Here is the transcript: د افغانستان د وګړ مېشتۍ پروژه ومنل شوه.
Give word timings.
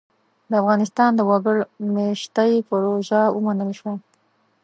د 0.49 0.51
افغانستان 0.61 1.09
د 1.15 1.21
وګړ 1.29 1.57
مېشتۍ 1.93 2.51
پروژه 2.69 3.21
ومنل 3.35 3.71
شوه. 3.79 3.93